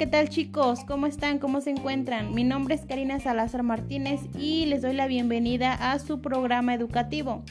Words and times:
¿qué 0.00 0.06
tal 0.06 0.30
chicos? 0.30 0.82
¿Cómo 0.86 1.06
están? 1.06 1.38
¿Cómo 1.38 1.60
se 1.60 1.68
encuentran? 1.68 2.34
Mi 2.34 2.42
nombre 2.42 2.74
es 2.74 2.86
Karina 2.86 3.20
Salazar 3.20 3.62
Martínez 3.62 4.22
y 4.38 4.64
les 4.64 4.80
doy 4.80 4.94
la 4.94 5.06
bienvenida 5.06 5.74
a 5.74 5.98
su 5.98 6.22
programa 6.22 6.72
educativo, 6.72 7.44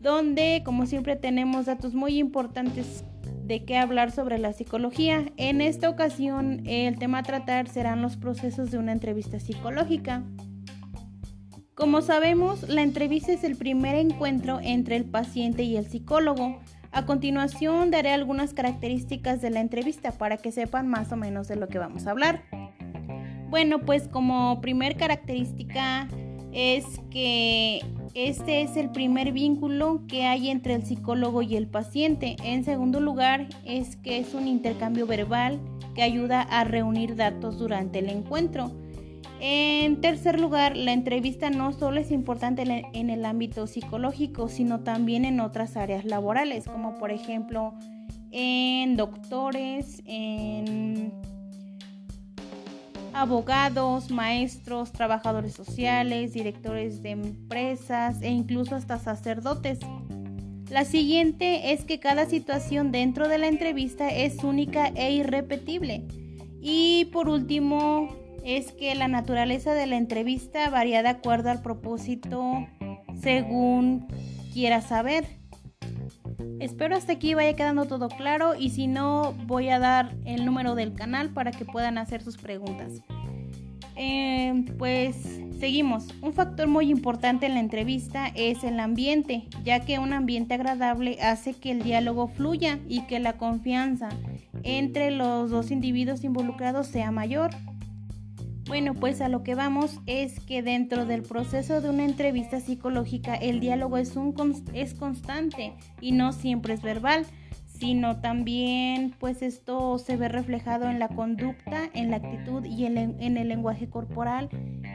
donde 0.00 0.62
como 0.64 0.86
siempre 0.86 1.16
tenemos 1.16 1.66
datos 1.66 1.92
muy 1.92 2.16
importantes 2.18 3.04
de 3.44 3.66
qué 3.66 3.76
hablar 3.76 4.10
sobre 4.10 4.38
la 4.38 4.54
psicología. 4.54 5.26
En 5.36 5.60
esta 5.60 5.90
ocasión 5.90 6.62
el 6.64 6.98
tema 6.98 7.18
a 7.18 7.22
tratar 7.24 7.68
serán 7.68 8.00
los 8.00 8.16
procesos 8.16 8.70
de 8.70 8.78
una 8.78 8.92
entrevista 8.92 9.38
psicológica. 9.38 10.22
Como 11.76 12.00
sabemos, 12.00 12.66
la 12.70 12.80
entrevista 12.80 13.32
es 13.32 13.44
el 13.44 13.54
primer 13.54 13.96
encuentro 13.96 14.60
entre 14.62 14.96
el 14.96 15.04
paciente 15.04 15.62
y 15.62 15.76
el 15.76 15.84
psicólogo 15.84 16.58
a 16.90 17.04
continuación 17.04 17.90
daré 17.90 18.14
algunas 18.14 18.54
características 18.54 19.42
de 19.42 19.50
la 19.50 19.60
entrevista 19.60 20.12
para 20.12 20.38
que 20.38 20.52
sepan 20.52 20.88
más 20.88 21.12
o 21.12 21.16
menos 21.16 21.48
de 21.48 21.56
lo 21.56 21.68
que 21.68 21.76
vamos 21.78 22.06
a 22.06 22.12
hablar. 22.12 22.44
Bueno, 23.50 23.80
pues 23.80 24.08
como 24.08 24.58
primer 24.62 24.96
característica 24.96 26.08
es 26.50 26.86
que 27.10 27.84
este 28.14 28.62
es 28.62 28.78
el 28.78 28.88
primer 28.88 29.32
vínculo 29.32 30.00
que 30.08 30.24
hay 30.24 30.48
entre 30.48 30.72
el 30.72 30.86
psicólogo 30.86 31.42
y 31.42 31.56
el 31.56 31.66
paciente. 31.66 32.36
En 32.42 32.64
segundo 32.64 33.00
lugar, 33.00 33.48
es 33.66 33.96
que 33.96 34.16
es 34.18 34.32
un 34.32 34.48
intercambio 34.48 35.06
verbal 35.06 35.60
que 35.94 36.02
ayuda 36.02 36.40
a 36.40 36.64
reunir 36.64 37.16
datos 37.16 37.58
durante 37.58 37.98
el 37.98 38.08
encuentro. 38.08 38.72
En 39.40 40.00
tercer 40.00 40.40
lugar, 40.40 40.76
la 40.76 40.92
entrevista 40.92 41.50
no 41.50 41.72
solo 41.72 42.00
es 42.00 42.10
importante 42.10 42.62
en 42.62 43.10
el 43.10 43.24
ámbito 43.24 43.66
psicológico, 43.66 44.48
sino 44.48 44.80
también 44.80 45.24
en 45.24 45.40
otras 45.40 45.76
áreas 45.76 46.04
laborales, 46.04 46.64
como 46.66 46.96
por 46.98 47.10
ejemplo 47.10 47.74
en 48.30 48.96
doctores, 48.96 50.02
en 50.06 51.12
abogados, 53.12 54.10
maestros, 54.10 54.92
trabajadores 54.92 55.54
sociales, 55.54 56.32
directores 56.32 57.02
de 57.02 57.10
empresas 57.12 58.20
e 58.20 58.30
incluso 58.30 58.74
hasta 58.74 58.98
sacerdotes. 58.98 59.78
La 60.70 60.84
siguiente 60.84 61.72
es 61.72 61.84
que 61.84 62.00
cada 62.00 62.26
situación 62.26 62.90
dentro 62.90 63.28
de 63.28 63.38
la 63.38 63.46
entrevista 63.46 64.08
es 64.08 64.42
única 64.42 64.88
e 64.88 65.12
irrepetible. 65.12 66.06
Y 66.60 67.06
por 67.06 67.28
último, 67.28 68.08
es 68.46 68.70
que 68.70 68.94
la 68.94 69.08
naturaleza 69.08 69.74
de 69.74 69.86
la 69.86 69.96
entrevista 69.96 70.70
varía 70.70 71.02
de 71.02 71.08
acuerdo 71.08 71.50
al 71.50 71.62
propósito 71.62 72.64
según 73.20 74.06
quiera 74.52 74.80
saber. 74.82 75.26
Espero 76.60 76.94
hasta 76.94 77.14
aquí 77.14 77.34
vaya 77.34 77.56
quedando 77.56 77.86
todo 77.86 78.08
claro 78.08 78.54
y 78.54 78.70
si 78.70 78.86
no 78.86 79.32
voy 79.46 79.68
a 79.70 79.80
dar 79.80 80.14
el 80.24 80.46
número 80.46 80.76
del 80.76 80.94
canal 80.94 81.30
para 81.30 81.50
que 81.50 81.64
puedan 81.64 81.98
hacer 81.98 82.22
sus 82.22 82.36
preguntas. 82.36 82.92
Eh, 83.96 84.64
pues 84.78 85.16
seguimos. 85.58 86.06
Un 86.22 86.32
factor 86.32 86.68
muy 86.68 86.88
importante 86.88 87.46
en 87.46 87.54
la 87.54 87.60
entrevista 87.60 88.28
es 88.28 88.62
el 88.62 88.78
ambiente, 88.78 89.48
ya 89.64 89.80
que 89.80 89.98
un 89.98 90.12
ambiente 90.12 90.54
agradable 90.54 91.18
hace 91.20 91.52
que 91.52 91.72
el 91.72 91.82
diálogo 91.82 92.28
fluya 92.28 92.78
y 92.86 93.06
que 93.06 93.18
la 93.18 93.38
confianza 93.38 94.08
entre 94.62 95.10
los 95.10 95.50
dos 95.50 95.72
individuos 95.72 96.22
involucrados 96.22 96.86
sea 96.86 97.10
mayor. 97.10 97.50
Bueno, 98.66 98.94
pues 98.94 99.20
a 99.20 99.28
lo 99.28 99.44
que 99.44 99.54
vamos 99.54 100.00
es 100.06 100.40
que 100.40 100.60
dentro 100.60 101.06
del 101.06 101.22
proceso 101.22 101.80
de 101.80 101.88
una 101.88 102.04
entrevista 102.04 102.58
psicológica 102.58 103.34
el 103.34 103.60
diálogo 103.60 103.96
es, 103.96 104.16
un, 104.16 104.34
es 104.74 104.94
constante 104.94 105.74
y 106.00 106.10
no 106.10 106.32
siempre 106.32 106.74
es 106.74 106.82
verbal, 106.82 107.26
sino 107.66 108.20
también 108.20 109.14
pues 109.20 109.42
esto 109.42 109.98
se 109.98 110.16
ve 110.16 110.28
reflejado 110.28 110.90
en 110.90 110.98
la 110.98 111.08
conducta, 111.08 111.90
en 111.94 112.10
la 112.10 112.16
actitud 112.16 112.64
y 112.64 112.86
en, 112.86 112.98
en 112.98 113.36
el 113.36 113.48
lenguaje 113.48 113.88
corporal 113.88 114.48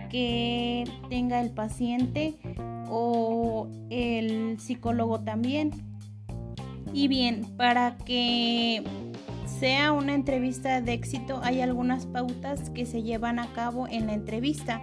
que 0.09 0.83
tenga 1.09 1.39
el 1.39 1.51
paciente 1.51 2.35
o 2.89 3.69
el 3.89 4.59
psicólogo 4.59 5.21
también. 5.21 5.71
Y 6.93 7.07
bien, 7.07 7.45
para 7.55 7.95
que 7.95 8.83
sea 9.61 9.91
una 9.91 10.15
entrevista 10.15 10.81
de 10.81 10.93
éxito, 10.93 11.39
hay 11.43 11.61
algunas 11.61 12.07
pautas 12.07 12.71
que 12.71 12.87
se 12.87 13.03
llevan 13.03 13.37
a 13.37 13.53
cabo 13.53 13.87
en 13.87 14.07
la 14.07 14.13
entrevista. 14.13 14.81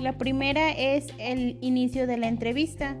La 0.00 0.16
primera 0.16 0.70
es 0.70 1.08
el 1.18 1.58
inicio 1.60 2.06
de 2.06 2.16
la 2.16 2.28
entrevista. 2.28 2.96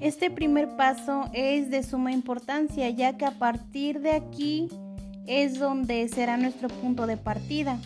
Este 0.00 0.30
primer 0.30 0.76
paso 0.76 1.30
es 1.32 1.70
de 1.70 1.82
suma 1.82 2.12
importancia 2.12 2.90
ya 2.90 3.16
que 3.16 3.24
a 3.24 3.30
partir 3.30 4.00
de 4.00 4.10
aquí 4.10 4.68
es 5.26 5.58
donde 5.58 6.06
será 6.08 6.36
nuestro 6.36 6.68
punto 6.68 7.06
de 7.06 7.16
partida. 7.16 7.80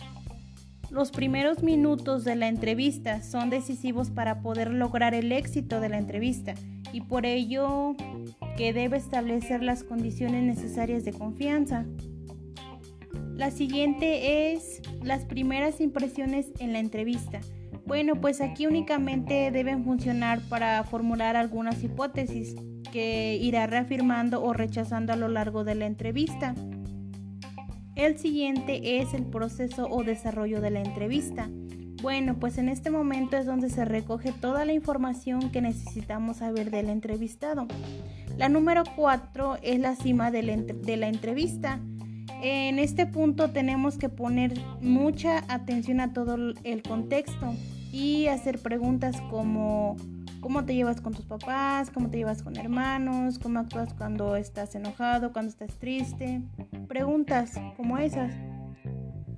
Los 0.91 1.11
primeros 1.11 1.63
minutos 1.63 2.25
de 2.25 2.35
la 2.35 2.49
entrevista 2.49 3.21
son 3.23 3.49
decisivos 3.49 4.09
para 4.09 4.41
poder 4.41 4.71
lograr 4.71 5.13
el 5.13 5.31
éxito 5.31 5.79
de 5.79 5.87
la 5.87 5.97
entrevista 5.97 6.53
y 6.91 6.99
por 6.99 7.25
ello 7.25 7.95
que 8.57 8.73
debe 8.73 8.97
establecer 8.97 9.63
las 9.63 9.85
condiciones 9.85 10.43
necesarias 10.43 11.05
de 11.05 11.13
confianza. 11.13 11.85
La 13.35 13.51
siguiente 13.51 14.51
es 14.51 14.81
las 15.01 15.23
primeras 15.23 15.79
impresiones 15.79 16.51
en 16.59 16.73
la 16.73 16.79
entrevista. 16.79 17.39
Bueno, 17.85 18.15
pues 18.19 18.41
aquí 18.41 18.67
únicamente 18.67 19.49
deben 19.49 19.85
funcionar 19.85 20.41
para 20.49 20.83
formular 20.83 21.37
algunas 21.37 21.81
hipótesis 21.81 22.53
que 22.91 23.37
irá 23.41 23.65
reafirmando 23.65 24.43
o 24.43 24.51
rechazando 24.51 25.13
a 25.13 25.15
lo 25.15 25.29
largo 25.29 25.63
de 25.63 25.75
la 25.75 25.85
entrevista. 25.85 26.53
El 28.01 28.17
siguiente 28.17 28.99
es 28.99 29.13
el 29.13 29.25
proceso 29.25 29.87
o 29.87 30.03
desarrollo 30.03 30.59
de 30.59 30.71
la 30.71 30.81
entrevista. 30.81 31.51
Bueno, 32.01 32.35
pues 32.39 32.57
en 32.57 32.67
este 32.67 32.89
momento 32.89 33.37
es 33.37 33.45
donde 33.45 33.69
se 33.69 33.85
recoge 33.85 34.31
toda 34.31 34.65
la 34.65 34.73
información 34.73 35.51
que 35.51 35.61
necesitamos 35.61 36.37
saber 36.37 36.71
del 36.71 36.89
entrevistado. 36.89 37.67
La 38.39 38.49
número 38.49 38.81
4 38.95 39.57
es 39.61 39.79
la 39.79 39.95
cima 39.95 40.31
de 40.31 40.41
la, 40.41 41.07
entrevista. 41.07 41.79
En 42.41 42.79
este 42.79 43.05
punto 43.05 43.51
tenemos 43.51 43.99
que 43.99 44.09
poner 44.09 44.59
mucha 44.81 45.43
atención 45.47 45.99
a 45.99 46.11
todo 46.11 46.55
el 46.63 46.81
contexto 46.81 47.53
y 47.91 48.25
hacer 48.25 48.57
preguntas 48.57 49.21
como 49.29 49.95
cómo 50.41 50.65
te 50.65 50.75
llevas 50.75 50.99
con 50.99 51.13
tus 51.13 51.25
papás, 51.25 51.89
cómo 51.91 52.09
te 52.09 52.17
llevas 52.17 52.43
con 52.43 52.57
hermanos, 52.57 53.39
cómo 53.39 53.59
actúas 53.59 53.93
cuando 53.93 54.35
estás 54.35 54.75
enojado, 54.75 55.31
cuando 55.31 55.51
estás 55.51 55.77
triste. 55.77 56.41
Preguntas 56.87 57.53
como 57.77 57.97
esas. 57.97 58.33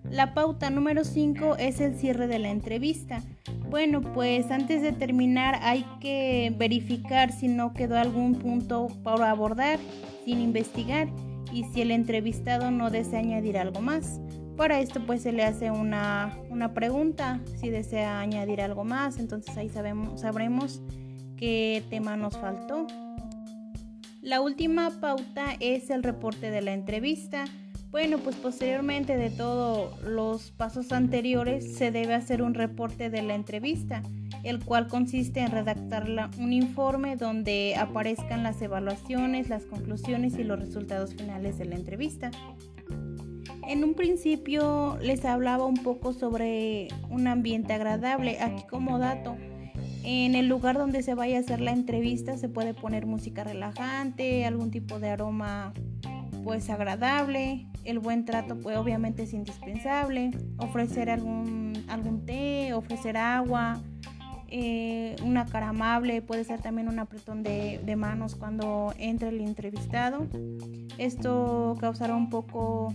La 0.09 0.33
pauta 0.33 0.69
número 0.69 1.03
5 1.03 1.57
es 1.57 1.81
el 1.81 1.95
cierre 1.95 2.27
de 2.27 2.39
la 2.39 2.49
entrevista. 2.49 3.21
Bueno, 3.69 4.01
pues 4.01 4.51
antes 4.51 4.81
de 4.81 4.93
terminar 4.93 5.59
hay 5.61 5.85
que 5.99 6.53
verificar 6.57 7.31
si 7.31 7.47
no 7.47 7.73
quedó 7.73 7.97
algún 7.97 8.35
punto 8.35 8.87
por 9.03 9.23
abordar 9.23 9.79
sin 10.25 10.39
investigar 10.39 11.07
y 11.51 11.63
si 11.65 11.81
el 11.81 11.91
entrevistado 11.91 12.71
no 12.71 12.89
desea 12.89 13.19
añadir 13.19 13.57
algo 13.57 13.81
más. 13.81 14.19
Para 14.57 14.79
esto 14.79 15.01
pues 15.05 15.23
se 15.23 15.31
le 15.31 15.43
hace 15.43 15.71
una, 15.71 16.37
una 16.49 16.73
pregunta 16.73 17.41
si 17.59 17.69
desea 17.69 18.19
añadir 18.19 18.61
algo 18.61 18.83
más, 18.83 19.17
entonces 19.17 19.57
ahí 19.57 19.69
sabemos, 19.69 20.21
sabremos 20.21 20.81
qué 21.37 21.83
tema 21.89 22.15
nos 22.17 22.37
faltó. 22.37 22.85
La 24.21 24.41
última 24.41 24.89
pauta 25.01 25.47
es 25.59 25.89
el 25.89 26.03
reporte 26.03 26.49
de 26.49 26.61
la 26.61 26.73
entrevista. 26.73 27.45
Bueno, 27.91 28.19
pues 28.19 28.35
posteriormente 28.37 29.17
de 29.17 29.29
todos 29.29 30.01
los 30.03 30.51
pasos 30.51 30.91
anteriores 30.93 31.75
se 31.75 31.91
debe 31.91 32.13
hacer 32.13 32.41
un 32.41 32.53
reporte 32.53 33.09
de 33.09 33.21
la 33.21 33.35
entrevista, 33.35 34.01
el 34.43 34.63
cual 34.63 34.87
consiste 34.87 35.41
en 35.41 35.51
redactar 35.51 36.07
un 36.39 36.53
informe 36.53 37.17
donde 37.17 37.75
aparezcan 37.75 38.43
las 38.43 38.61
evaluaciones, 38.61 39.49
las 39.49 39.65
conclusiones 39.65 40.39
y 40.39 40.43
los 40.43 40.59
resultados 40.59 41.15
finales 41.15 41.57
de 41.57 41.65
la 41.65 41.75
entrevista. 41.75 42.31
En 43.67 43.83
un 43.83 43.93
principio 43.93 44.97
les 45.01 45.23
hablaba 45.25 45.65
un 45.65 45.77
poco 45.77 46.13
sobre 46.13 46.89
un 47.09 47.27
ambiente 47.27 47.73
agradable. 47.73 48.39
Aquí 48.41 48.63
como 48.69 48.99
dato, 48.99 49.35
en 50.03 50.35
el 50.35 50.47
lugar 50.47 50.77
donde 50.77 51.01
se 51.01 51.15
vaya 51.15 51.37
a 51.37 51.39
hacer 51.39 51.61
la 51.61 51.71
entrevista 51.71 52.37
se 52.37 52.49
puede 52.49 52.73
poner 52.73 53.05
música 53.05 53.43
relajante, 53.43 54.45
algún 54.45 54.69
tipo 54.69 54.99
de 54.99 55.09
aroma 55.09 55.73
pues 56.43 56.69
agradable, 56.69 57.67
el 57.85 57.99
buen 57.99 58.25
trato 58.25 58.59
pues 58.59 58.75
obviamente 58.77 59.23
es 59.23 59.33
indispensable, 59.33 60.31
ofrecer 60.57 61.09
algún, 61.09 61.85
algún 61.87 62.25
té, 62.25 62.73
ofrecer 62.73 63.15
agua, 63.15 63.81
eh, 64.49 65.15
una 65.23 65.45
cara 65.45 65.69
amable, 65.69 66.21
puede 66.21 66.43
ser 66.43 66.61
también 66.61 66.89
un 66.89 66.99
apretón 66.99 67.43
de, 67.43 67.79
de, 67.83 67.95
manos 67.95 68.35
cuando 68.35 68.93
entre 68.99 69.29
el 69.29 69.39
entrevistado. 69.39 70.27
Esto 70.97 71.77
causará 71.79 72.13
un 72.15 72.29
poco 72.29 72.93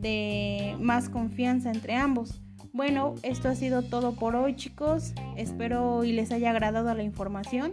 de 0.00 0.76
más 0.80 1.08
confianza 1.08 1.70
entre 1.70 1.94
ambos. 1.94 2.40
Bueno, 2.72 3.14
esto 3.22 3.48
ha 3.48 3.54
sido 3.54 3.82
todo 3.82 4.14
por 4.14 4.36
hoy 4.36 4.54
chicos, 4.54 5.12
espero 5.36 6.04
y 6.04 6.12
les 6.12 6.30
haya 6.30 6.50
agradado 6.50 6.94
la 6.94 7.02
información 7.02 7.72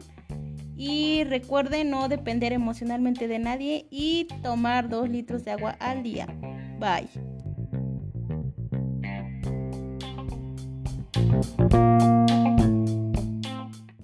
y 0.75 1.24
recuerden 1.24 1.89
no 1.89 2.07
depender 2.07 2.53
emocionalmente 2.53 3.27
de 3.27 3.39
nadie 3.39 3.88
y 3.89 4.27
tomar 4.44 4.89
2 4.89 5.09
litros 5.09 5.44
de 5.44 5.51
agua 5.51 5.75
al 5.79 6.03
día. 6.03 6.27
Bye. 6.79 7.09